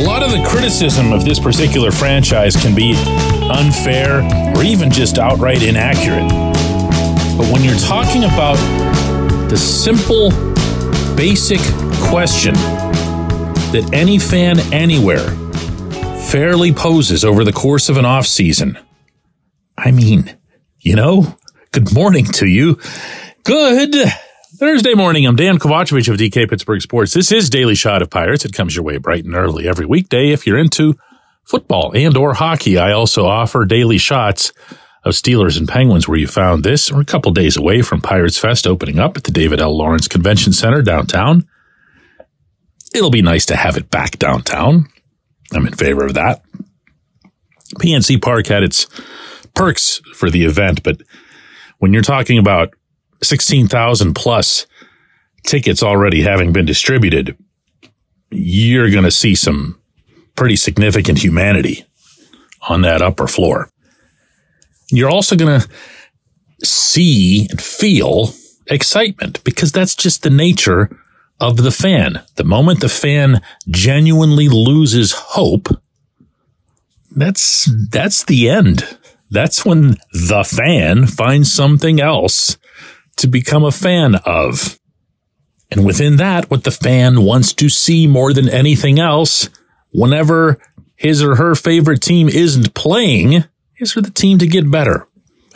A 0.00 0.02
lot 0.02 0.22
of 0.22 0.30
the 0.30 0.42
criticism 0.48 1.12
of 1.12 1.26
this 1.26 1.38
particular 1.38 1.90
franchise 1.90 2.56
can 2.56 2.74
be 2.74 2.94
unfair 3.52 4.22
or 4.56 4.62
even 4.62 4.90
just 4.90 5.18
outright 5.18 5.62
inaccurate. 5.62 6.26
But 7.36 7.52
when 7.52 7.62
you're 7.62 7.78
talking 7.78 8.24
about 8.24 8.56
the 9.50 9.58
simple, 9.58 10.30
basic 11.14 11.60
question 12.00 12.54
that 13.74 13.90
any 13.92 14.18
fan 14.18 14.58
anywhere 14.72 15.28
fairly 16.30 16.72
poses 16.72 17.22
over 17.22 17.44
the 17.44 17.52
course 17.52 17.90
of 17.90 17.98
an 17.98 18.06
off 18.06 18.26
season, 18.26 18.78
I 19.76 19.90
mean, 19.90 20.34
you 20.78 20.96
know, 20.96 21.36
good 21.72 21.92
morning 21.92 22.24
to 22.24 22.46
you. 22.46 22.78
Good 23.44 23.94
Thursday 24.60 24.92
morning. 24.92 25.24
I'm 25.24 25.38
Dejan 25.38 25.56
Kovacevic 25.56 26.06
of 26.12 26.18
DK 26.18 26.46
Pittsburgh 26.46 26.82
Sports. 26.82 27.14
This 27.14 27.32
is 27.32 27.48
Daily 27.48 27.74
Shot 27.74 28.02
of 28.02 28.10
Pirates. 28.10 28.44
It 28.44 28.52
comes 28.52 28.76
your 28.76 28.84
way 28.84 28.98
bright 28.98 29.24
and 29.24 29.34
early 29.34 29.66
every 29.66 29.86
weekday 29.86 30.32
if 30.32 30.46
you're 30.46 30.58
into 30.58 30.96
football 31.44 31.96
and 31.96 32.14
or 32.14 32.34
hockey. 32.34 32.76
I 32.76 32.92
also 32.92 33.24
offer 33.24 33.64
daily 33.64 33.96
shots 33.96 34.52
of 35.02 35.14
Steelers 35.14 35.56
and 35.56 35.66
Penguins 35.66 36.06
where 36.06 36.18
you 36.18 36.26
found 36.26 36.62
this. 36.62 36.92
We're 36.92 37.00
a 37.00 37.06
couple 37.06 37.32
days 37.32 37.56
away 37.56 37.80
from 37.80 38.02
Pirates 38.02 38.36
Fest 38.36 38.66
opening 38.66 38.98
up 38.98 39.16
at 39.16 39.24
the 39.24 39.30
David 39.30 39.62
L. 39.62 39.74
Lawrence 39.74 40.06
Convention 40.06 40.52
Center 40.52 40.82
downtown. 40.82 41.48
It'll 42.94 43.08
be 43.08 43.22
nice 43.22 43.46
to 43.46 43.56
have 43.56 43.78
it 43.78 43.90
back 43.90 44.18
downtown. 44.18 44.88
I'm 45.54 45.66
in 45.66 45.72
favor 45.72 46.04
of 46.04 46.12
that. 46.12 46.42
PNC 47.76 48.20
Park 48.20 48.48
had 48.48 48.62
its 48.62 48.86
perks 49.54 50.02
for 50.12 50.28
the 50.28 50.44
event, 50.44 50.82
but 50.82 51.00
when 51.78 51.94
you're 51.94 52.02
talking 52.02 52.36
about 52.36 52.74
16,000 53.22 54.14
plus 54.14 54.66
tickets 55.44 55.82
already 55.82 56.22
having 56.22 56.52
been 56.52 56.66
distributed, 56.66 57.36
you're 58.30 58.90
going 58.90 59.04
to 59.04 59.10
see 59.10 59.34
some 59.34 59.80
pretty 60.36 60.56
significant 60.56 61.22
humanity 61.22 61.84
on 62.68 62.82
that 62.82 63.02
upper 63.02 63.26
floor. 63.26 63.70
You're 64.90 65.10
also 65.10 65.36
going 65.36 65.60
to 65.60 65.68
see 66.64 67.46
and 67.50 67.60
feel 67.60 68.32
excitement 68.66 69.42
because 69.44 69.72
that's 69.72 69.94
just 69.94 70.22
the 70.22 70.30
nature 70.30 70.90
of 71.40 71.58
the 71.58 71.70
fan. 71.70 72.22
The 72.36 72.44
moment 72.44 72.80
the 72.80 72.88
fan 72.88 73.40
genuinely 73.68 74.48
loses 74.48 75.12
hope, 75.12 75.68
that's, 77.14 77.68
that's 77.90 78.24
the 78.24 78.48
end. 78.48 78.98
That's 79.30 79.64
when 79.64 79.96
the 80.12 80.44
fan 80.44 81.06
finds 81.06 81.52
something 81.52 82.00
else 82.00 82.56
to 83.20 83.28
become 83.28 83.64
a 83.64 83.70
fan 83.70 84.16
of. 84.24 84.78
And 85.70 85.86
within 85.86 86.16
that, 86.16 86.50
what 86.50 86.64
the 86.64 86.70
fan 86.70 87.22
wants 87.22 87.52
to 87.54 87.68
see 87.68 88.06
more 88.06 88.32
than 88.32 88.48
anything 88.48 88.98
else, 88.98 89.48
whenever 89.92 90.58
his 90.96 91.22
or 91.22 91.36
her 91.36 91.54
favorite 91.54 92.02
team 92.02 92.28
isn't 92.28 92.74
playing, 92.74 93.44
is 93.78 93.92
for 93.92 94.00
the 94.00 94.10
team 94.10 94.38
to 94.38 94.46
get 94.46 94.70
better. 94.70 95.06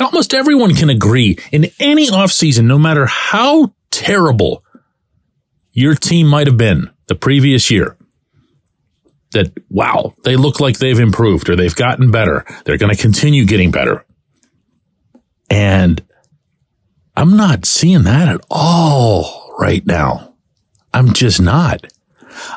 Almost 0.01 0.35
everyone 0.35 0.75
can 0.75 0.91
agree 0.91 1.39
in 1.53 1.67
any 1.79 2.09
offseason, 2.09 2.65
no 2.65 2.79
matter 2.79 3.07
how 3.07 3.75
terrible 3.91 4.65
your 5.73 5.95
team 5.95 6.27
might 6.27 6.47
have 6.47 6.57
been 6.57 6.91
the 7.07 7.15
previous 7.15 7.71
year, 7.71 7.97
that 9.33 9.53
wow, 9.69 10.15
they 10.25 10.37
look 10.37 10.61
like 10.61 10.79
they've 10.79 10.99
improved 10.99 11.49
or 11.49 11.57
they've 11.57 11.75
gotten 11.75 12.11
better. 12.11 12.45
They're 12.65 12.79
going 12.79 12.95
to 12.95 13.01
continue 13.01 13.45
getting 13.45 13.71
better. 13.71 14.05
And 15.51 16.03
I'm 17.17 17.37
not 17.37 17.65
seeing 17.65 18.03
that 18.05 18.29
at 18.29 18.41
all 18.51 19.55
right 19.59 19.85
now. 19.87 20.35
I'm 20.93 21.13
just 21.13 21.41
not. 21.41 21.87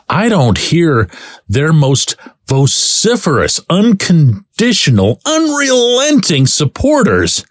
I 0.09 0.29
don't 0.29 0.57
hear 0.57 1.09
their 1.47 1.72
most 1.72 2.16
vociferous, 2.47 3.59
unconditional, 3.69 5.19
unrelenting 5.25 6.47
supporters 6.47 7.45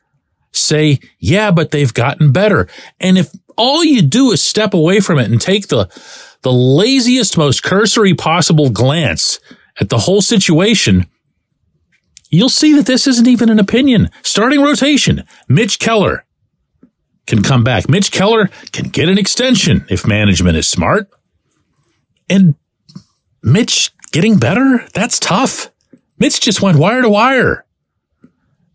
say, 0.52 0.98
yeah, 1.18 1.50
but 1.50 1.70
they've 1.70 1.94
gotten 1.94 2.32
better. 2.32 2.66
And 2.98 3.18
if 3.18 3.30
all 3.56 3.84
you 3.84 4.02
do 4.02 4.32
is 4.32 4.42
step 4.42 4.74
away 4.74 5.00
from 5.00 5.18
it 5.18 5.30
and 5.30 5.40
take 5.40 5.68
the, 5.68 5.88
the 6.42 6.52
laziest, 6.52 7.38
most 7.38 7.62
cursory 7.62 8.14
possible 8.14 8.70
glance 8.70 9.38
at 9.80 9.90
the 9.90 9.98
whole 9.98 10.22
situation, 10.22 11.06
you'll 12.30 12.48
see 12.48 12.72
that 12.74 12.86
this 12.86 13.06
isn't 13.06 13.28
even 13.28 13.50
an 13.50 13.60
opinion. 13.60 14.10
Starting 14.22 14.62
rotation, 14.62 15.24
Mitch 15.48 15.78
Keller 15.78 16.25
can 17.26 17.42
come 17.42 17.64
back. 17.64 17.88
Mitch 17.88 18.10
Keller 18.10 18.48
can 18.72 18.88
get 18.88 19.08
an 19.08 19.18
extension 19.18 19.84
if 19.88 20.06
management 20.06 20.56
is 20.56 20.68
smart. 20.68 21.10
And 22.28 22.54
Mitch 23.42 23.90
getting 24.12 24.38
better, 24.38 24.86
that's 24.94 25.18
tough. 25.18 25.70
Mitch 26.18 26.40
just 26.40 26.62
went 26.62 26.78
wire 26.78 27.02
to 27.02 27.08
wire. 27.08 27.64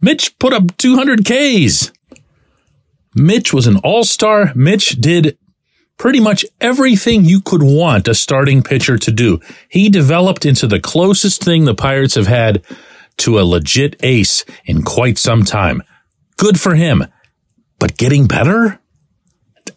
Mitch 0.01 0.37
put 0.39 0.53
up 0.53 0.75
200 0.77 1.25
Ks. 1.25 1.91
Mitch 3.15 3.53
was 3.53 3.67
an 3.67 3.77
all 3.77 4.03
star. 4.03 4.51
Mitch 4.55 4.91
did 5.01 5.37
pretty 5.97 6.19
much 6.19 6.45
everything 6.59 7.25
you 7.25 7.41
could 7.41 7.61
want 7.61 8.07
a 8.07 8.15
starting 8.15 8.63
pitcher 8.63 8.97
to 8.97 9.11
do. 9.11 9.39
He 9.69 9.89
developed 9.89 10.45
into 10.45 10.65
the 10.65 10.79
closest 10.79 11.43
thing 11.43 11.65
the 11.65 11.75
Pirates 11.75 12.15
have 12.15 12.27
had 12.27 12.63
to 13.17 13.39
a 13.39 13.45
legit 13.45 13.95
ace 14.01 14.43
in 14.65 14.81
quite 14.81 15.17
some 15.17 15.43
time. 15.43 15.83
Good 16.37 16.59
for 16.59 16.73
him. 16.73 17.05
But 17.81 17.97
getting 17.97 18.27
better? 18.27 18.79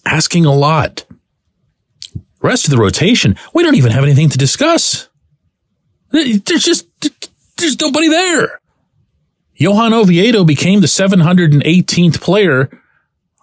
Asking 0.05 0.45
a 0.45 0.53
lot. 0.53 1.07
Rest 2.43 2.67
of 2.67 2.71
the 2.71 2.77
rotation, 2.77 3.35
we 3.55 3.63
don't 3.63 3.77
even 3.77 3.93
have 3.93 4.05
anything 4.05 4.29
to 4.29 4.37
discuss. 4.37 5.09
There's 6.11 6.43
just, 6.43 6.87
there's 7.57 7.81
nobody 7.81 8.09
there. 8.09 8.61
Johan 9.55 9.95
Oviedo 9.95 10.45
became 10.45 10.83
the 10.83 10.87
718th 10.87 12.21
player 12.21 12.69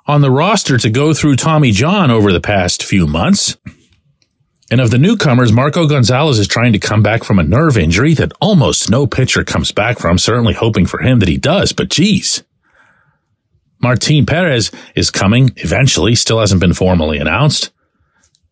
on 0.05 0.21
the 0.21 0.29
roster 0.29 0.77
to 0.77 0.91
go 0.91 1.11
through 1.15 1.37
Tommy 1.37 1.71
John 1.71 2.11
over 2.11 2.31
the 2.31 2.39
past 2.39 2.83
few 2.83 3.07
months. 3.07 3.57
And 4.69 4.79
of 4.79 4.91
the 4.91 4.99
newcomers, 4.99 5.51
Marco 5.51 5.87
Gonzalez 5.87 6.37
is 6.37 6.47
trying 6.47 6.73
to 6.73 6.79
come 6.79 7.01
back 7.01 7.23
from 7.23 7.39
a 7.39 7.43
nerve 7.43 7.79
injury 7.79 8.13
that 8.13 8.31
almost 8.39 8.91
no 8.91 9.07
pitcher 9.07 9.43
comes 9.43 9.71
back 9.71 9.97
from, 9.97 10.19
certainly 10.19 10.53
hoping 10.53 10.85
for 10.85 11.01
him 11.01 11.17
that 11.17 11.29
he 11.29 11.37
does, 11.37 11.73
but 11.73 11.89
geez. 11.89 12.43
Martin 13.81 14.25
Perez 14.25 14.71
is 14.95 15.11
coming 15.11 15.51
eventually, 15.57 16.15
still 16.15 16.39
hasn't 16.39 16.61
been 16.61 16.73
formally 16.73 17.17
announced. 17.17 17.71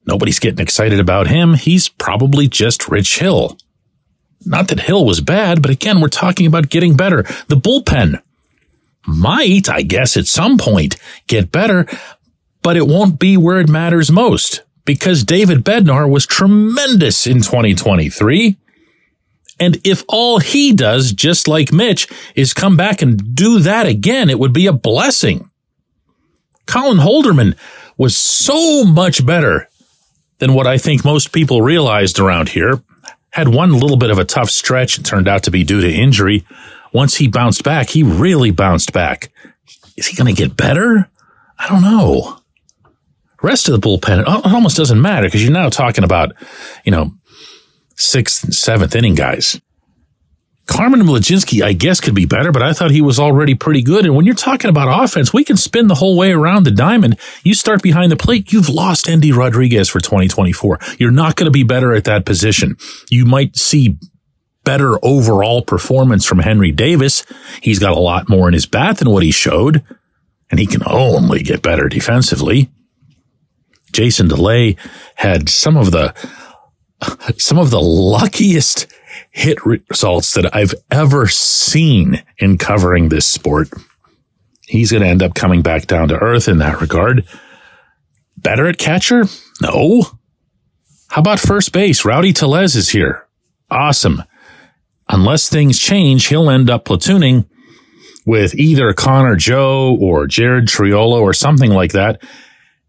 Nobody's 0.06 0.40
getting 0.40 0.60
excited 0.60 1.00
about 1.00 1.28
him. 1.28 1.54
He's 1.54 1.90
probably 1.90 2.48
just 2.48 2.90
Rich 2.90 3.20
Hill. 3.20 3.58
Not 4.46 4.70
that 4.70 4.82
Hill 4.82 5.06
was 5.06 5.22
bad, 5.22 5.62
but 5.62 5.72
again, 5.72 6.02
we're 6.02 6.08
talking 6.08 6.48
about 6.48 6.70
getting 6.70 6.96
better. 6.96 7.24
The 7.48 7.58
bullpen 7.58 8.22
might, 9.06 9.70
I 9.70 9.82
guess, 9.82 10.18
at 10.18 10.28
some 10.28 10.58
point 10.58 10.96
get 11.28 11.52
better, 11.52 11.86
but 12.64 12.78
it 12.78 12.88
won't 12.88 13.20
be 13.20 13.38
where 13.38 13.60
it 13.60 13.70
matters 13.70 14.12
most 14.12 14.64
because 14.86 15.24
David 15.24 15.64
Bednar 15.64 16.10
was 16.10 16.26
tremendous 16.26 17.28
in 17.28 17.42
2023. 17.42 18.58
And 19.60 19.78
if 19.84 20.04
all 20.08 20.40
he 20.40 20.72
does, 20.74 21.12
just 21.12 21.48
like 21.48 21.72
Mitch, 21.72 22.08
is 22.36 22.54
come 22.54 22.78
back 22.78 23.02
and 23.02 23.36
do 23.36 23.60
that 23.60 23.88
again, 23.88 24.30
it 24.30 24.40
would 24.40 24.54
be 24.54 24.68
a 24.68 24.74
blessing. 24.74 25.50
Colin 26.66 26.98
Holderman 26.98 27.58
was 27.98 28.16
so 28.16 28.86
much 28.86 29.26
better 29.26 29.68
than 30.38 30.54
what 30.54 30.68
I 30.68 30.78
think 30.78 31.04
most 31.04 31.32
people 31.32 31.62
realized 31.62 32.20
around 32.20 32.50
here. 32.50 32.82
Had 33.32 33.50
one 33.50 33.74
little 33.74 33.98
bit 33.98 34.12
of 34.12 34.18
a 34.18 34.26
tough 34.26 34.50
stretch. 34.50 34.98
It 34.98 35.04
turned 35.04 35.28
out 35.28 35.44
to 35.44 35.52
be 35.52 35.64
due 35.64 35.82
to 35.82 35.92
injury. 35.92 36.46
Once 36.94 37.18
he 37.18 37.28
bounced 37.28 37.64
back, 37.64 37.90
he 37.90 38.02
really 38.02 38.52
bounced 38.52 38.94
back. 38.94 39.32
Is 39.98 40.08
he 40.08 40.16
going 40.16 40.34
to 40.34 40.42
get 40.42 40.58
better? 40.58 41.10
I 41.58 41.68
don't 41.68 41.82
know. 41.82 42.40
Rest 43.42 43.70
of 43.70 43.80
the 43.80 43.88
bullpen, 43.88 44.22
it 44.22 44.28
almost 44.28 44.78
doesn't 44.78 45.02
matter 45.02 45.28
because 45.28 45.44
you're 45.44 45.54
now 45.54 45.70
talking 45.70 46.04
about, 46.04 46.34
you 46.84 46.92
know, 46.92 47.12
sixth 48.00 48.44
and 48.44 48.56
seventh 48.56 48.96
inning 48.96 49.16
guys. 49.16 49.60
Carmen 50.70 51.02
Mlodzinski, 51.02 51.64
I 51.64 51.74
guess, 51.74 52.00
could 52.00 52.14
be 52.14 52.26
better, 52.26 52.52
but 52.52 52.62
I 52.62 52.74
thought 52.74 52.92
he 52.92 53.02
was 53.02 53.20
already 53.20 53.56
pretty 53.56 53.82
good. 53.82 54.06
And 54.06 54.16
when 54.16 54.26
you're 54.26 54.36
talking 54.36 54.70
about 54.70 55.04
offense, 55.04 55.34
we 55.34 55.44
can 55.44 55.58
spin 55.58 55.88
the 55.88 55.96
whole 55.96 56.16
way 56.16 56.32
around 56.32 56.64
the 56.64 56.72
diamond. 56.72 57.18
You 57.44 57.56
start 57.56 57.82
behind 57.82 58.12
the 58.12 58.16
plate, 58.16 58.54
you've 58.54 58.70
lost 58.70 59.10
Endy 59.10 59.32
Rodriguez 59.32 59.90
for 59.90 60.00
2024. 60.00 60.80
You're 61.00 61.10
not 61.10 61.36
going 61.36 61.46
to 61.46 61.52
be 61.52 61.64
better 61.64 61.96
at 61.96 62.04
that 62.04 62.24
position. 62.24 62.78
You 63.10 63.26
might 63.26 63.58
see 63.58 63.98
better 64.64 65.04
overall 65.04 65.64
performance 65.64 66.24
from 66.24 66.38
Henry 66.38 66.72
Davis. 66.72 67.26
He's 67.62 67.80
got 67.80 67.98
a 67.98 68.00
lot 68.00 68.30
more 68.30 68.48
in 68.48 68.54
his 68.54 68.68
bat 68.68 69.00
than 69.00 69.10
what 69.10 69.24
he 69.24 69.32
showed, 69.32 69.84
and 70.52 70.60
he 70.60 70.68
can 70.68 70.84
only 70.86 71.42
get 71.42 71.64
better 71.64 71.90
defensively. 71.90 72.70
Jason 73.92 74.28
Delay 74.28 74.76
had 75.16 75.50
some 75.50 75.78
of 75.78 75.90
the 75.90 76.14
some 77.38 77.58
of 77.58 77.72
the 77.72 77.82
luckiest 77.82 78.88
hit 79.32 79.66
results 79.66 80.34
that 80.34 80.54
I've 80.56 80.74
ever 80.92 81.28
seen 81.28 82.24
in 82.38 82.58
covering 82.58 83.10
this 83.10 83.26
sport. 83.26 83.70
He's 84.68 84.92
going 84.92 85.04
to 85.04 85.10
end 85.10 85.24
up 85.24 85.34
coming 85.34 85.62
back 85.62 85.88
down 85.88 86.10
to 86.10 86.20
earth 86.20 86.48
in 86.48 86.60
that 86.60 86.82
regard. 86.82 87.26
Better 88.38 88.68
at 88.68 88.78
catcher? 88.78 89.26
No. 89.62 90.04
How 91.10 91.22
about 91.22 91.40
first 91.40 91.72
base? 91.72 92.06
Rowdy 92.06 92.34
Tellez 92.34 92.76
is 92.76 92.90
here. 92.90 93.28
Awesome. 93.72 94.24
Unless 95.10 95.50
things 95.50 95.80
change, 95.80 96.28
he'll 96.28 96.50
end 96.50 96.70
up 96.70 96.86
platooning 96.86 97.48
with 98.26 98.54
either 98.54 98.94
Connor 98.94 99.36
Joe 99.36 99.98
or 100.00 100.28
Jared 100.28 100.68
Triolo 100.68 101.20
or 101.20 101.34
something 101.34 101.72
like 101.72 101.94
that. 101.94 102.22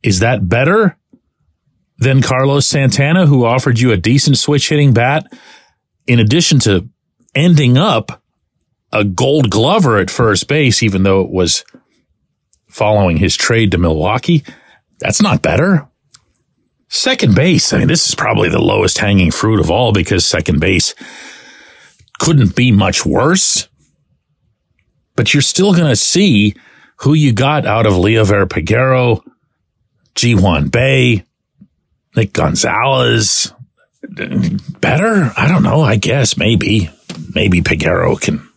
Is 0.02 0.20
that 0.20 0.48
better 0.48 0.98
than 2.00 2.23
Carlos 2.23 2.67
Santana, 2.67 3.26
who 3.26 3.44
offered 3.44 3.79
you 3.79 3.93
a 3.93 3.97
decent 3.97 4.38
switch 4.38 4.70
hitting 4.70 4.93
bat 4.93 5.31
in 6.06 6.19
addition 6.19 6.58
to 6.61 6.88
ending 7.35 7.79
up 7.79 8.23
a 8.93 9.05
gold 9.05 9.50
glover 9.50 9.99
at 9.99 10.11
first 10.11 10.49
base, 10.49 10.82
even 10.82 11.05
though 11.05 11.20
it 11.20 11.31
was 11.31 11.64
following 12.69 13.19
his 13.19 13.37
trade 13.37 13.70
to 13.70 13.79
Milwaukee, 13.79 14.43
that's 14.99 15.23
not 15.23 15.43
better. 15.43 15.87
Second 16.88 17.37
base, 17.37 17.73
I 17.73 17.79
mean, 17.79 17.88
this 17.88 18.08
is 18.08 18.14
probably 18.14 18.49
the 18.49 18.58
lowest 18.58 18.99
hanging 18.99 19.31
fruit 19.31 19.61
of 19.61 19.70
all 19.70 19.93
because 19.93 20.26
second 20.26 20.58
base 20.58 20.94
couldn't 22.19 22.56
be 22.56 22.73
much 22.73 23.06
worse. 23.06 23.69
But 25.14 25.32
you're 25.32 25.43
still 25.43 25.73
going 25.73 25.88
to 25.88 25.96
see 25.96 26.55
who 26.96 27.14
you 27.14 27.32
got 27.32 27.67
out 27.67 27.87
of 27.87 27.93
Liover 27.93 28.44
Peguero, 28.46 29.23
Ji-hwan 30.14 30.69
Bae, 30.69 31.25
Nick 32.16 32.32
Gonzalez, 32.32 33.52
better? 34.80 35.32
I 35.36 35.48
don't 35.48 35.62
know. 35.62 35.80
I 35.80 35.96
guess 35.96 36.36
maybe, 36.36 36.90
maybe 37.34 37.60
Peguero 37.60 38.20
can 38.20 38.48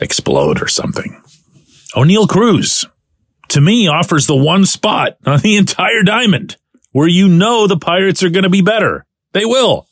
explode 0.00 0.62
or 0.62 0.68
something. 0.68 1.22
Oneil 1.94 2.28
Cruz, 2.28 2.86
to 3.48 3.60
me, 3.60 3.86
offers 3.86 4.26
the 4.26 4.36
one 4.36 4.64
spot 4.64 5.16
on 5.26 5.40
the 5.40 5.56
entire 5.58 6.02
diamond 6.02 6.56
where 6.92 7.08
you 7.08 7.28
know 7.28 7.66
the 7.66 7.76
Pirates 7.76 8.22
are 8.22 8.30
going 8.30 8.44
to 8.44 8.50
be 8.50 8.62
better. 8.62 9.04
They 9.32 9.44
will 9.44 9.88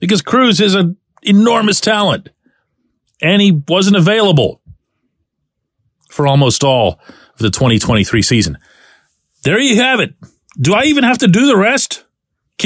because 0.00 0.22
Cruz 0.22 0.60
is 0.60 0.74
an 0.74 0.96
enormous 1.22 1.80
talent 1.80 2.28
and 3.20 3.40
he 3.42 3.62
wasn't 3.68 3.96
available 3.96 4.60
for 6.10 6.26
almost 6.26 6.64
all 6.64 7.00
of 7.34 7.38
the 7.38 7.50
2023 7.50 8.22
season. 8.22 8.58
There 9.44 9.60
you 9.60 9.76
have 9.76 10.00
it. 10.00 10.14
Do 10.58 10.74
I 10.74 10.84
even 10.84 11.04
have 11.04 11.18
to 11.18 11.28
do 11.28 11.46
the 11.46 11.56
rest? 11.56 12.04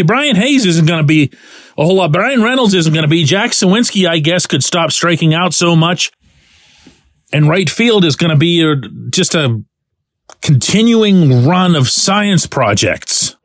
Brian 0.05 0.37
Hayes 0.37 0.67
isn't 0.67 0.87
going 0.87 1.01
to 1.01 1.07
be 1.07 1.33
a 1.77 1.85
whole 1.85 1.97
lot. 1.97 2.13
Bryan 2.13 2.43
Reynolds 2.43 2.75
isn't 2.75 2.93
going 2.93 3.05
to 3.05 3.09
be. 3.09 3.25
Jack 3.25 3.51
Suwinski, 3.51 4.09
I 4.09 4.19
guess, 4.19 4.47
could 4.47 4.63
stop 4.63 4.93
striking 4.93 5.35
out 5.35 5.53
so 5.53 5.75
much. 5.75 6.13
And 7.33 7.49
right 7.49 7.69
field 7.69 8.05
is 8.05 8.17
going 8.17 8.31
to 8.31 8.37
be 8.37 8.63
a, 8.63 8.77
just 9.11 9.35
a 9.35 9.63
continuing 10.43 11.47
run 11.47 11.77
of 11.77 11.89
science 11.89 12.47
projects. 12.47 13.37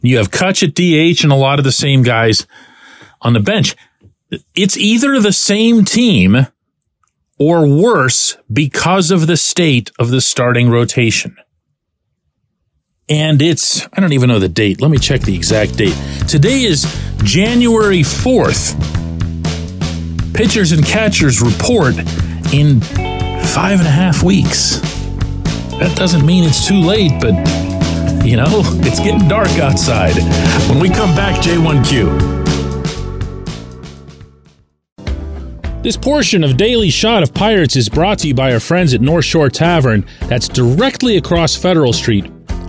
You 0.00 0.18
have 0.18 0.30
Kutch 0.30 0.62
at 0.62 0.74
DH 0.74 1.22
and 1.22 1.32
a 1.32 1.36
lot 1.36 1.58
of 1.58 1.64
the 1.64 1.72
same 1.72 2.02
guys 2.02 2.46
on 3.22 3.32
the 3.32 3.40
bench. 3.40 3.74
It's 4.54 4.76
either 4.76 5.20
the 5.20 5.32
same 5.32 5.84
team 5.84 6.46
or 7.38 7.66
worse 7.66 8.36
because 8.52 9.10
of 9.10 9.26
the 9.26 9.36
state 9.36 9.90
of 9.98 10.10
the 10.10 10.20
starting 10.20 10.70
rotation 10.70 11.36
and 13.08 13.40
it's, 13.40 13.86
I 13.92 14.00
don't 14.00 14.12
even 14.12 14.28
know 14.28 14.38
the 14.38 14.48
date. 14.48 14.80
Let 14.80 14.90
me 14.90 14.98
check 14.98 15.22
the 15.22 15.34
exact 15.34 15.76
date. 15.76 15.96
Today 16.28 16.64
is 16.64 16.82
January 17.22 18.00
4th. 18.00 18.74
Pitchers 20.34 20.72
and 20.72 20.84
catchers 20.84 21.40
report 21.40 21.96
in 22.52 22.80
five 22.80 23.78
and 23.78 23.88
a 23.88 23.90
half 23.90 24.22
weeks. 24.22 24.76
That 25.78 25.96
doesn't 25.96 26.26
mean 26.26 26.44
it's 26.44 26.66
too 26.66 26.80
late, 26.80 27.12
but 27.20 27.34
you 28.24 28.36
know, 28.36 28.46
it's 28.84 29.00
getting 29.00 29.26
dark 29.26 29.50
outside. 29.58 30.14
When 30.68 30.80
we 30.80 30.88
come 30.88 31.14
back, 31.16 31.40
J1Q. 31.42 32.36
This 35.82 35.96
portion 35.96 36.44
of 36.44 36.56
Daily 36.56 36.90
Shot 36.90 37.22
of 37.22 37.32
Pirates 37.32 37.74
is 37.76 37.88
brought 37.88 38.18
to 38.18 38.28
you 38.28 38.34
by 38.34 38.52
our 38.52 38.60
friends 38.60 38.92
at 38.92 39.00
North 39.00 39.24
Shore 39.24 39.48
Tavern, 39.48 40.04
that's 40.22 40.48
directly 40.48 41.16
across 41.16 41.56
Federal 41.56 41.92
Street 41.92 42.30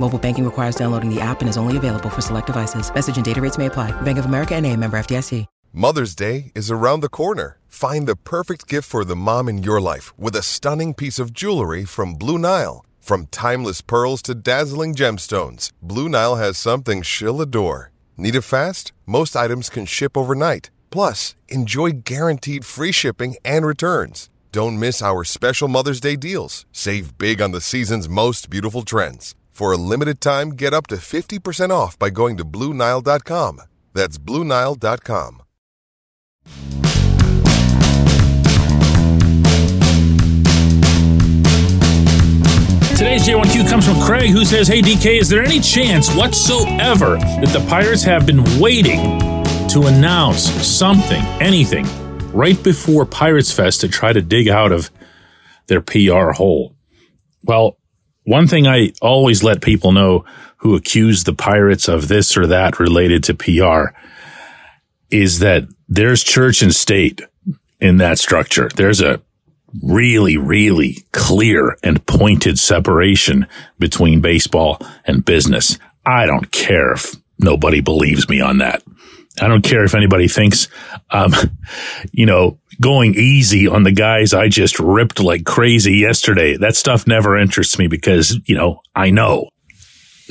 Mobile 0.00 0.18
banking 0.18 0.44
requires 0.44 0.74
downloading 0.74 1.14
the 1.14 1.20
app 1.20 1.40
and 1.40 1.48
is 1.48 1.58
only 1.58 1.76
available 1.76 2.08
for 2.08 2.22
select 2.22 2.46
devices. 2.46 2.92
Message 2.94 3.16
and 3.16 3.24
data 3.24 3.40
rates 3.40 3.58
may 3.58 3.66
apply. 3.66 3.92
Bank 4.02 4.18
of 4.18 4.24
America 4.24 4.54
and 4.54 4.64
a 4.66 4.74
member 4.74 4.98
FDIC. 4.98 5.46
Mother's 5.72 6.14
Day 6.14 6.50
is 6.54 6.70
around 6.70 7.00
the 7.00 7.10
corner. 7.10 7.58
Find 7.68 8.08
the 8.08 8.16
perfect 8.16 8.66
gift 8.66 8.88
for 8.88 9.04
the 9.04 9.14
mom 9.14 9.50
in 9.50 9.62
your 9.62 9.82
life 9.82 10.18
with 10.18 10.34
a 10.34 10.42
stunning 10.42 10.94
piece 10.94 11.18
of 11.18 11.32
jewelry 11.34 11.84
from 11.84 12.14
Blue 12.14 12.38
Nile. 12.38 12.86
From 13.00 13.26
timeless 13.26 13.82
pearls 13.82 14.22
to 14.22 14.34
dazzling 14.34 14.94
gemstones, 14.94 15.70
Blue 15.82 16.08
Nile 16.08 16.36
has 16.36 16.56
something 16.56 17.02
she'll 17.02 17.42
adore. 17.42 17.92
Need 18.16 18.34
it 18.34 18.42
fast? 18.42 18.92
Most 19.06 19.36
items 19.36 19.68
can 19.68 19.84
ship 19.84 20.16
overnight. 20.16 20.70
Plus, 20.90 21.36
enjoy 21.48 21.92
guaranteed 22.02 22.64
free 22.64 22.92
shipping 22.92 23.36
and 23.44 23.66
returns. 23.66 24.30
Don't 24.52 24.80
miss 24.80 25.02
our 25.02 25.22
special 25.22 25.68
Mother's 25.68 26.00
Day 26.00 26.16
deals. 26.16 26.64
Save 26.72 27.18
big 27.18 27.42
on 27.42 27.52
the 27.52 27.60
season's 27.60 28.08
most 28.08 28.48
beautiful 28.48 28.82
trends. 28.82 29.34
For 29.58 29.72
a 29.72 29.76
limited 29.76 30.20
time, 30.20 30.50
get 30.50 30.72
up 30.72 30.86
to 30.86 30.94
50% 30.94 31.70
off 31.70 31.98
by 31.98 32.10
going 32.10 32.36
to 32.36 32.44
BlueNile.com. 32.44 33.60
That's 33.92 34.16
BlueNile.com. 34.16 35.42
Today's 42.96 43.26
J1Q 43.26 43.68
comes 43.68 43.84
from 43.84 44.00
Craig, 44.00 44.30
who 44.30 44.44
says, 44.44 44.68
Hey, 44.68 44.80
DK, 44.80 45.18
is 45.18 45.28
there 45.28 45.42
any 45.42 45.58
chance 45.58 46.14
whatsoever 46.14 47.16
that 47.16 47.48
the 47.52 47.66
Pirates 47.68 48.04
have 48.04 48.26
been 48.26 48.44
waiting 48.60 49.00
to 49.70 49.86
announce 49.86 50.44
something, 50.64 51.24
anything, 51.40 51.84
right 52.32 52.62
before 52.62 53.04
Pirates 53.04 53.52
Fest 53.52 53.80
to 53.80 53.88
try 53.88 54.12
to 54.12 54.22
dig 54.22 54.48
out 54.48 54.70
of 54.70 54.92
their 55.66 55.80
PR 55.80 56.30
hole? 56.30 56.76
Well, 57.42 57.77
one 58.28 58.46
thing 58.46 58.66
I 58.66 58.92
always 59.00 59.42
let 59.42 59.62
people 59.62 59.90
know 59.90 60.26
who 60.58 60.74
accuse 60.74 61.24
the 61.24 61.32
Pirates 61.32 61.88
of 61.88 62.08
this 62.08 62.36
or 62.36 62.46
that 62.48 62.78
related 62.78 63.24
to 63.24 63.34
PR 63.34 63.96
is 65.10 65.38
that 65.38 65.66
there's 65.88 66.22
church 66.22 66.60
and 66.60 66.74
state 66.74 67.22
in 67.80 67.96
that 67.96 68.18
structure. 68.18 68.68
There's 68.76 69.00
a 69.00 69.22
really, 69.82 70.36
really 70.36 70.98
clear 71.12 71.78
and 71.82 72.04
pointed 72.04 72.58
separation 72.58 73.46
between 73.78 74.20
baseball 74.20 74.78
and 75.06 75.24
business. 75.24 75.78
I 76.04 76.26
don't 76.26 76.52
care 76.52 76.92
if 76.92 77.16
nobody 77.38 77.80
believes 77.80 78.28
me 78.28 78.42
on 78.42 78.58
that. 78.58 78.82
I 79.40 79.48
don't 79.48 79.62
care 79.62 79.84
if 79.84 79.94
anybody 79.94 80.28
thinks, 80.28 80.68
um, 81.10 81.32
you 82.12 82.26
know, 82.26 82.58
going 82.80 83.14
easy 83.14 83.66
on 83.66 83.82
the 83.82 83.92
guys 83.92 84.34
I 84.34 84.48
just 84.48 84.78
ripped 84.78 85.20
like 85.20 85.44
crazy 85.44 85.94
yesterday. 85.94 86.56
That 86.56 86.76
stuff 86.76 87.06
never 87.06 87.36
interests 87.36 87.78
me 87.78 87.86
because, 87.88 88.38
you 88.46 88.54
know, 88.54 88.80
I 88.94 89.10
know. 89.10 89.50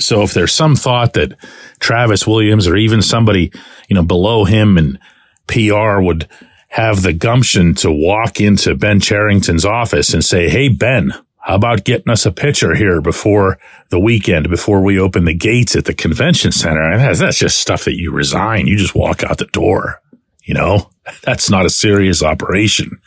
So 0.00 0.22
if 0.22 0.32
there's 0.32 0.52
some 0.52 0.76
thought 0.76 1.14
that 1.14 1.36
Travis 1.80 2.26
Williams 2.26 2.68
or 2.68 2.76
even 2.76 3.02
somebody, 3.02 3.52
you 3.88 3.94
know, 3.94 4.02
below 4.02 4.44
him 4.44 4.78
and 4.78 4.98
PR 5.46 6.00
would 6.00 6.28
have 6.68 7.02
the 7.02 7.12
gumption 7.12 7.74
to 7.74 7.90
walk 7.90 8.40
into 8.40 8.74
Ben 8.74 9.00
Cherington's 9.00 9.64
office 9.64 10.14
and 10.14 10.24
say, 10.24 10.48
Hey, 10.48 10.68
Ben, 10.68 11.12
how 11.40 11.54
about 11.54 11.84
getting 11.84 12.10
us 12.10 12.26
a 12.26 12.32
pitcher 12.32 12.74
here 12.74 13.00
before 13.00 13.58
the 13.90 14.00
weekend, 14.00 14.50
before 14.50 14.82
we 14.82 14.98
open 14.98 15.24
the 15.24 15.34
gates 15.34 15.76
at 15.76 15.84
the 15.84 15.94
convention 15.94 16.52
center? 16.52 16.90
And 16.90 17.00
that's, 17.00 17.20
that's 17.20 17.38
just 17.38 17.60
stuff 17.60 17.84
that 17.84 17.96
you 17.96 18.10
resign. 18.10 18.66
You 18.66 18.76
just 18.76 18.94
walk 18.94 19.22
out 19.22 19.38
the 19.38 19.46
door. 19.46 20.02
You 20.42 20.54
know, 20.54 20.90
that's 21.22 21.48
not 21.48 21.66
a 21.66 21.70
serious 21.70 22.22
operation. 22.22 23.00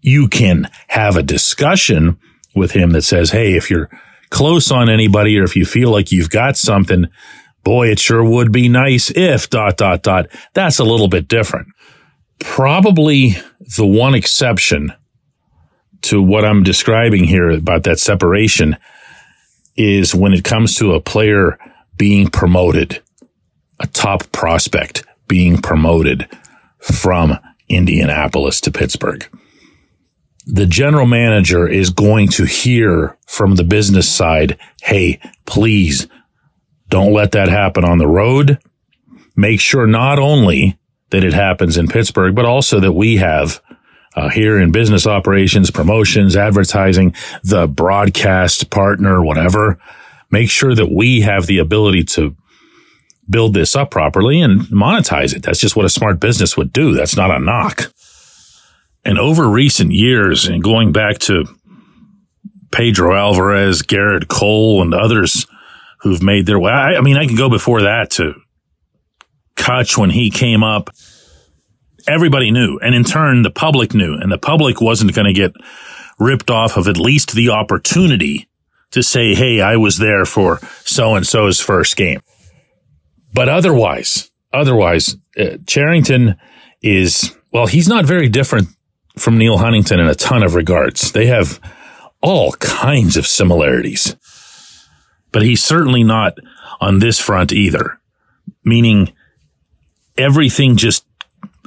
You 0.00 0.28
can 0.28 0.68
have 0.88 1.16
a 1.16 1.22
discussion 1.22 2.18
with 2.54 2.72
him 2.72 2.90
that 2.90 3.02
says, 3.02 3.30
Hey, 3.30 3.56
if 3.56 3.70
you're 3.70 3.90
close 4.30 4.70
on 4.70 4.88
anybody 4.88 5.38
or 5.38 5.44
if 5.44 5.56
you 5.56 5.64
feel 5.64 5.90
like 5.90 6.12
you've 6.12 6.30
got 6.30 6.56
something, 6.56 7.06
boy, 7.64 7.88
it 7.88 7.98
sure 7.98 8.22
would 8.22 8.52
be 8.52 8.68
nice 8.68 9.10
if 9.10 9.48
dot, 9.48 9.76
dot, 9.76 10.02
dot. 10.02 10.26
That's 10.54 10.78
a 10.78 10.84
little 10.84 11.08
bit 11.08 11.28
different. 11.28 11.68
Probably 12.38 13.36
the 13.76 13.86
one 13.86 14.14
exception 14.14 14.92
to 16.02 16.22
what 16.22 16.44
I'm 16.44 16.62
describing 16.62 17.24
here 17.24 17.50
about 17.50 17.84
that 17.84 17.98
separation 17.98 18.76
is 19.76 20.14
when 20.14 20.32
it 20.32 20.44
comes 20.44 20.76
to 20.76 20.94
a 20.94 21.00
player 21.00 21.58
being 21.96 22.28
promoted, 22.28 23.02
a 23.80 23.86
top 23.86 24.30
prospect 24.32 25.04
being 25.26 25.58
promoted 25.58 26.28
from 26.78 27.38
Indianapolis 27.68 28.60
to 28.62 28.72
Pittsburgh. 28.72 29.28
The 30.46 30.66
general 30.66 31.06
manager 31.06 31.68
is 31.68 31.90
going 31.90 32.28
to 32.28 32.44
hear 32.44 33.18
from 33.26 33.56
the 33.56 33.64
business 33.64 34.08
side, 34.08 34.58
Hey, 34.80 35.20
please 35.44 36.08
don't 36.88 37.12
let 37.12 37.32
that 37.32 37.48
happen 37.48 37.84
on 37.84 37.98
the 37.98 38.06
road. 38.06 38.58
Make 39.36 39.60
sure 39.60 39.86
not 39.86 40.18
only 40.18 40.78
that 41.10 41.24
it 41.24 41.34
happens 41.34 41.76
in 41.76 41.88
Pittsburgh, 41.88 42.34
but 42.34 42.46
also 42.46 42.80
that 42.80 42.92
we 42.92 43.16
have 43.16 43.60
uh, 44.14 44.28
here 44.28 44.58
in 44.58 44.72
business 44.72 45.06
operations, 45.06 45.70
promotions, 45.70 46.36
advertising, 46.36 47.14
the 47.42 47.66
broadcast 47.66 48.70
partner, 48.70 49.22
whatever. 49.22 49.78
Make 50.30 50.50
sure 50.50 50.74
that 50.74 50.90
we 50.90 51.22
have 51.22 51.46
the 51.46 51.58
ability 51.58 52.04
to 52.04 52.36
build 53.30 53.54
this 53.54 53.76
up 53.76 53.90
properly 53.90 54.40
and 54.40 54.62
monetize 54.62 55.34
it. 55.34 55.42
That's 55.42 55.60
just 55.60 55.76
what 55.76 55.84
a 55.84 55.90
smart 55.90 56.20
business 56.20 56.56
would 56.56 56.72
do. 56.72 56.94
That's 56.94 57.16
not 57.16 57.30
a 57.30 57.38
knock. 57.38 57.92
And 59.04 59.18
over 59.18 59.48
recent 59.48 59.92
years 59.92 60.46
and 60.46 60.62
going 60.62 60.92
back 60.92 61.18
to 61.20 61.46
Pedro 62.70 63.14
Alvarez, 63.14 63.82
Gerrit 63.82 64.28
Cole, 64.28 64.82
and 64.82 64.92
others 64.92 65.46
who've 66.00 66.22
made 66.22 66.46
their 66.46 66.58
way. 66.58 66.72
I, 66.72 66.96
I 66.96 67.00
mean, 67.00 67.16
I 67.16 67.26
can 67.26 67.36
go 67.36 67.48
before 67.48 67.82
that 67.82 68.10
to 68.12 68.34
Kutch 69.56 69.96
when 69.96 70.10
he 70.10 70.30
came 70.30 70.62
up. 70.62 70.90
Everybody 72.08 72.50
knew. 72.50 72.78
And 72.82 72.94
in 72.94 73.04
turn, 73.04 73.42
the 73.42 73.50
public 73.50 73.94
knew. 73.94 74.14
And 74.14 74.32
the 74.32 74.38
public 74.38 74.80
wasn't 74.80 75.14
going 75.14 75.26
to 75.26 75.32
get 75.32 75.52
ripped 76.18 76.50
off 76.50 76.76
of 76.76 76.88
at 76.88 76.96
least 76.96 77.32
the 77.32 77.50
opportunity 77.50 78.48
to 78.90 79.02
say, 79.02 79.34
Hey, 79.34 79.60
I 79.60 79.76
was 79.76 79.98
there 79.98 80.24
for 80.24 80.58
so 80.84 81.14
and 81.14 81.26
so's 81.26 81.60
first 81.60 81.96
game. 81.96 82.20
But 83.32 83.48
otherwise, 83.48 84.30
otherwise, 84.52 85.16
uh, 85.38 85.58
Cherington 85.66 86.36
is, 86.82 87.36
well, 87.52 87.66
he's 87.66 87.88
not 87.88 88.06
very 88.06 88.28
different 88.28 88.68
from 89.18 89.36
Neal 89.36 89.58
Huntington 89.58 90.00
in 90.00 90.06
a 90.06 90.14
ton 90.14 90.42
of 90.42 90.54
regards. 90.54 91.12
They 91.12 91.26
have 91.26 91.60
all 92.22 92.52
kinds 92.52 93.16
of 93.16 93.26
similarities, 93.26 94.16
but 95.30 95.42
he's 95.42 95.62
certainly 95.62 96.02
not 96.02 96.38
on 96.80 96.98
this 96.98 97.18
front 97.18 97.52
either, 97.52 98.00
meaning 98.64 99.12
everything 100.16 100.76
just 100.76 101.04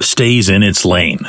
stays 0.00 0.48
in 0.48 0.62
its 0.62 0.84
lane 0.84 1.20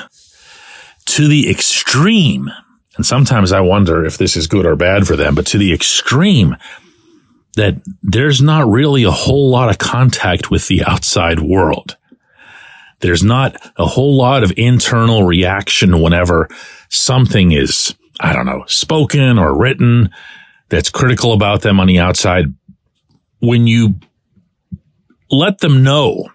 to 1.06 1.28
the 1.28 1.50
extreme. 1.50 2.50
And 2.96 3.06
sometimes 3.06 3.52
I 3.52 3.62
wonder 3.62 4.06
if 4.06 4.18
this 4.18 4.36
is 4.36 4.48
good 4.48 4.66
or 4.66 4.76
bad 4.76 5.08
for 5.08 5.16
them, 5.16 5.36
but 5.36 5.48
to 5.48 5.58
the 5.58 5.74
extreme 5.74 6.56
that 7.56 7.76
there's 8.02 8.42
not 8.42 8.68
really 8.68 9.04
a 9.04 9.12
whole 9.12 9.50
lot 9.50 9.70
of 9.70 9.78
contact 9.78 10.50
with 10.50 10.68
the 10.68 10.84
outside 10.84 11.40
world. 11.40 11.98
There's 13.00 13.24
not 13.24 13.58
a 13.78 13.86
whole 13.86 14.16
lot 14.16 14.44
of 14.44 14.54
internal 14.56 15.24
reaction 15.24 16.02
whenever 16.02 16.48
something 16.90 17.52
is, 17.52 17.94
I 18.20 18.34
don't 18.34 18.46
know, 18.46 18.64
spoken 18.68 19.38
or 19.38 19.58
written 19.58 20.10
that's 20.70 20.90
critical 20.90 21.34
about 21.34 21.62
them 21.62 21.80
on 21.80 21.88
the 21.88 22.00
outside. 22.00 22.46
When 23.40 23.68
you 23.68 23.96
let 25.30 25.60
them 25.60 25.84
know, 25.84 26.30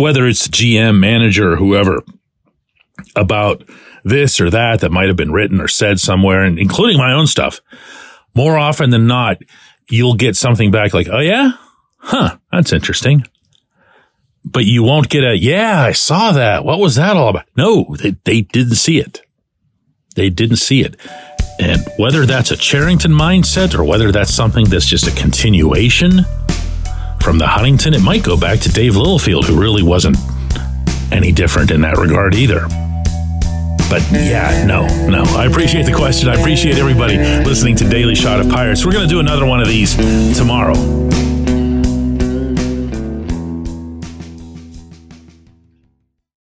whether 0.00 0.26
it's 0.26 0.48
GM, 0.48 0.98
manager, 0.98 1.52
or 1.52 1.56
whoever, 1.56 2.02
about 3.16 3.64
this 4.04 4.40
or 4.40 4.50
that 4.50 4.80
that 4.80 4.90
might 4.90 5.08
have 5.08 5.16
been 5.16 5.32
written 5.32 5.60
or 5.60 5.68
said 5.68 6.00
somewhere, 6.00 6.42
and 6.42 6.58
including 6.58 6.98
my 6.98 7.12
own 7.12 7.26
stuff, 7.26 7.60
more 8.34 8.56
often 8.56 8.90
than 8.90 9.06
not, 9.06 9.38
you'll 9.88 10.14
get 10.14 10.36
something 10.36 10.70
back 10.70 10.94
like, 10.94 11.08
oh 11.08 11.20
yeah? 11.20 11.52
Huh, 11.98 12.38
that's 12.50 12.72
interesting 12.72 13.24
but 14.44 14.64
you 14.64 14.82
won't 14.82 15.08
get 15.08 15.24
a, 15.24 15.36
yeah, 15.36 15.80
I 15.82 15.92
saw 15.92 16.32
that. 16.32 16.64
What 16.64 16.78
was 16.78 16.94
that 16.96 17.16
all 17.16 17.28
about? 17.28 17.46
No, 17.56 17.94
they, 17.98 18.16
they 18.24 18.42
didn't 18.42 18.76
see 18.76 18.98
it. 18.98 19.22
They 20.16 20.30
didn't 20.30 20.56
see 20.56 20.80
it. 20.80 20.96
And 21.60 21.86
whether 21.98 22.24
that's 22.24 22.50
a 22.50 22.56
Cherington 22.56 23.12
mindset 23.12 23.78
or 23.78 23.84
whether 23.84 24.10
that's 24.10 24.32
something 24.32 24.64
that's 24.64 24.86
just 24.86 25.06
a 25.06 25.20
continuation 25.20 26.24
from 27.22 27.38
the 27.38 27.46
Huntington, 27.46 27.94
it 27.94 28.02
might 28.02 28.22
go 28.22 28.36
back 28.36 28.60
to 28.60 28.68
Dave 28.68 28.96
Littlefield, 28.96 29.46
who 29.46 29.60
really 29.60 29.82
wasn't 29.82 30.16
any 31.12 31.32
different 31.32 31.70
in 31.70 31.80
that 31.82 31.96
regard 31.98 32.34
either. 32.34 32.66
But 33.90 34.02
yeah, 34.12 34.64
no, 34.66 34.86
no. 35.08 35.24
I 35.36 35.46
appreciate 35.46 35.84
the 35.84 35.92
question. 35.92 36.28
I 36.28 36.34
appreciate 36.34 36.76
everybody 36.76 37.16
listening 37.18 37.74
to 37.76 37.88
Daily 37.88 38.14
Shot 38.14 38.40
of 38.40 38.48
Pirates. 38.48 38.86
We're 38.86 38.92
going 38.92 39.08
to 39.08 39.12
do 39.12 39.18
another 39.18 39.44
one 39.44 39.60
of 39.60 39.66
these 39.66 39.96
tomorrow. 40.38 41.09